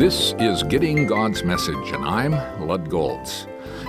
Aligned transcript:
This 0.00 0.34
is 0.38 0.62
Getting 0.62 1.06
God's 1.06 1.44
Message, 1.44 1.90
and 1.92 2.02
I'm 2.04 2.32
Lud 2.66 2.88
Golz. 2.88 3.46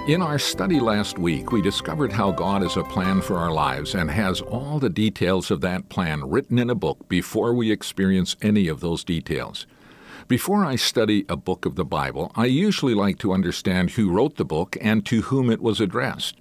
In 0.10 0.22
our 0.22 0.38
study 0.38 0.82
last 0.82 1.18
week, 1.18 1.54
we 1.54 1.62
discovered 1.62 2.12
how 2.12 2.32
God 2.32 2.64
has 2.64 2.76
a 2.76 2.84
plan 2.84 3.22
for 3.22 3.38
our 3.38 3.54
lives 3.54 3.96
and 3.96 4.12
has 4.12 4.42
all 4.42 4.78
the 4.78 4.90
details 4.90 5.52
of 5.52 5.62
that 5.62 5.88
plan 5.88 6.30
written 6.30 6.60
in 6.60 6.70
a 6.70 6.76
book 6.76 7.08
before 7.08 7.54
we 7.54 7.72
experience 7.72 8.36
any 8.42 8.68
of 8.68 8.82
those 8.82 9.06
details. 9.06 9.66
Before 10.28 10.66
I 10.66 10.76
study 10.76 11.26
a 11.30 11.38
book 11.38 11.66
of 11.66 11.76
the 11.76 11.86
Bible, 11.86 12.34
I 12.36 12.48
usually 12.48 12.94
like 12.94 13.18
to 13.20 13.32
understand 13.32 13.92
who 13.92 14.12
wrote 14.12 14.36
the 14.36 14.44
book 14.44 14.76
and 14.82 15.06
to 15.06 15.22
whom 15.22 15.50
it 15.50 15.62
was 15.62 15.80
addressed. 15.80 16.41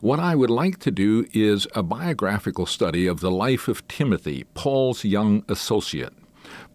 What 0.00 0.18
I 0.18 0.34
would 0.34 0.48
like 0.48 0.78
to 0.78 0.90
do 0.90 1.26
is 1.34 1.66
a 1.74 1.82
biographical 1.82 2.64
study 2.64 3.06
of 3.06 3.20
the 3.20 3.30
life 3.30 3.68
of 3.68 3.86
Timothy, 3.86 4.44
Paul's 4.54 5.04
young 5.04 5.44
associate. 5.46 6.14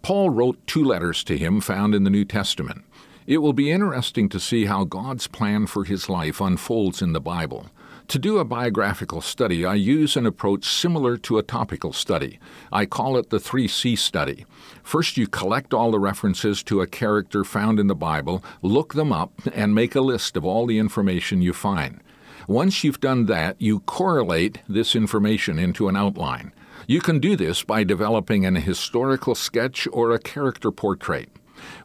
Paul 0.04 0.30
wrote 0.30 0.60
two 0.68 0.84
letters 0.84 1.24
to 1.24 1.36
him 1.36 1.60
found 1.60 1.96
in 1.96 2.04
the 2.04 2.12
New 2.12 2.24
Testament. 2.24 2.84
It 3.26 3.40
will 3.40 3.54
be 3.54 3.72
interesting 3.72 4.30
to 4.30 4.40
see 4.40 4.66
how 4.66 4.84
God's 4.84 5.26
plan 5.26 5.66
for 5.66 5.86
his 5.86 6.08
life 6.08 6.40
unfolds 6.40 7.02
in 7.02 7.14
the 7.14 7.20
Bible. 7.20 7.72
To 8.10 8.20
do 8.20 8.38
a 8.38 8.46
biographical 8.46 9.22
study, 9.22 9.66
I 9.66 9.74
use 9.74 10.16
an 10.16 10.28
approach 10.28 10.64
similar 10.64 11.18
to 11.18 11.40
a 11.40 11.44
topical 11.44 11.94
study. 11.94 12.38
I 12.72 12.86
call 12.86 13.18
it 13.18 13.32
the 13.32 13.40
3C 13.40 13.98
study. 13.98 14.46
First, 14.84 15.18
you 15.18 15.26
collect 15.26 15.74
all 15.74 15.90
the 15.90 15.98
references 15.98 16.62
to 16.66 16.82
a 16.82 16.88
character 16.88 17.44
found 17.44 17.80
in 17.80 17.88
the 17.88 17.96
Bible, 17.96 18.44
look 18.62 18.94
them 18.94 19.12
up, 19.12 19.32
and 19.52 19.74
make 19.74 19.96
a 19.96 20.02
list 20.02 20.38
of 20.38 20.46
all 20.46 20.68
the 20.68 20.78
information 20.78 21.42
you 21.42 21.54
find. 21.54 22.02
Once 22.48 22.84
you've 22.84 23.00
done 23.00 23.26
that, 23.26 23.60
you 23.60 23.80
correlate 23.82 24.60
this 24.68 24.96
information 24.96 25.58
into 25.58 25.88
an 25.88 25.96
outline. 25.96 26.52
You 26.88 27.02
can 27.02 27.20
do 27.20 27.36
this 27.36 27.64
by 27.64 27.84
developing 27.84 28.46
an 28.46 28.56
historical 28.56 29.34
sketch 29.34 29.88
or 29.92 30.12
a 30.12 30.20
character 30.20 30.72
portrait. 30.72 31.30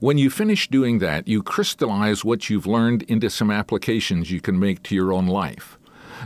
When 0.01 0.19
you 0.19 0.29
finish 0.29 0.69
doing 0.69 0.99
that, 0.99 1.27
you 1.27 1.43
crystallize 1.43 2.25
what 2.25 2.51
you've 2.51 2.67
learned 2.67 3.03
into 3.05 3.31
some 3.31 3.51
applications 3.51 4.31
you 4.31 4.41
can 4.43 4.59
make 4.59 4.83
to 4.85 4.95
your 4.95 5.13
own 5.13 5.27
life. 5.27 5.79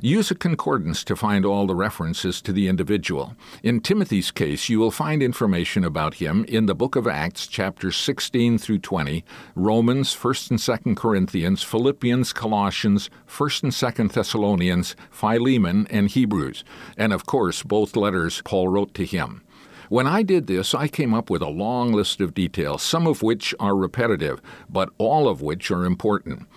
Use 0.03 0.31
a 0.31 0.35
concordance 0.35 1.05
to 1.05 1.15
find 1.15 1.45
all 1.45 1.67
the 1.67 1.75
references 1.75 2.43
to 2.43 2.53
the 2.53 2.69
individual. 2.69 3.37
In 3.63 3.81
Timothy's 3.81 4.31
case, 4.31 4.69
you 4.69 4.79
will 4.79 4.91
find 4.91 5.23
information 5.23 5.85
about 5.85 6.15
him 6.15 6.45
in 6.47 6.67
the 6.67 6.75
book 6.75 6.97
of 6.97 7.07
Acts, 7.07 7.47
chapters 7.47 7.97
16 7.97 8.59
through 8.59 8.81
20, 8.81 9.25
Romans, 9.55 10.15
1st 10.15 10.51
and 10.51 10.59
2nd 10.59 10.97
Corinthians, 10.97 11.63
Philippians, 11.63 12.33
Colossians, 12.33 13.09
1st 13.29 13.63
and 13.63 13.73
2nd 13.73 14.13
Thessalonians, 14.13 14.97
Philemon, 15.11 15.87
and 15.91 16.09
Hebrews, 16.09 16.65
and 16.97 17.13
of 17.13 17.27
course, 17.27 17.63
both 17.63 17.97
letters 17.97 18.43
Paul 18.45 18.69
wrote 18.69 18.95
to 18.95 19.05
him. 19.05 19.43
When 19.89 20.07
I 20.07 20.23
did 20.23 20.47
this, 20.47 20.75
I 20.75 20.89
came 20.89 21.15
up 21.15 21.31
with 21.31 21.43
a 21.43 21.49
long 21.49 21.93
list 21.93 22.21
of 22.21 22.35
details, 22.35 22.83
some 22.83 23.07
of 23.07 23.23
which 23.23 23.55
are 23.61 23.77
repetitive, 23.77 24.41
but 24.69 24.91
all 24.99 25.29
of 25.29 25.43
which 25.43 25.71
are 25.71 25.85
important. 25.85 26.49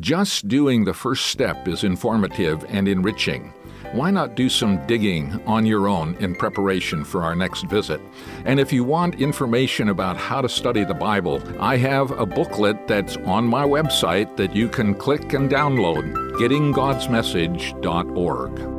Just 0.00 0.48
doing 0.48 0.84
the 0.84 0.92
first 0.92 1.26
step 1.26 1.68
is 1.68 1.84
informative 1.84 2.64
and 2.68 2.88
enriching. 2.88 3.52
Why 3.92 4.10
not 4.10 4.34
do 4.34 4.48
some 4.48 4.84
digging 4.86 5.40
on 5.46 5.64
your 5.64 5.86
own 5.86 6.16
in 6.16 6.34
preparation 6.34 7.04
for 7.04 7.22
our 7.22 7.36
next 7.36 7.66
visit? 7.66 8.00
And 8.44 8.58
if 8.58 8.72
you 8.72 8.82
want 8.82 9.20
information 9.20 9.90
about 9.90 10.16
how 10.16 10.40
to 10.40 10.48
study 10.48 10.82
the 10.84 10.92
Bible, 10.92 11.40
I 11.60 11.76
have 11.76 12.10
a 12.10 12.26
booklet 12.26 12.88
that's 12.88 13.16
on 13.18 13.46
my 13.46 13.62
website 13.64 14.36
that 14.36 14.56
you 14.56 14.68
can 14.68 14.92
click 14.94 15.34
and 15.34 15.48
download 15.48 16.12
gettinggodsmessage.org. 16.36 18.75